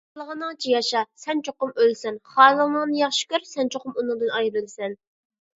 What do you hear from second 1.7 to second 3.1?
ئۆلىسەن. خالىغىنىڭنى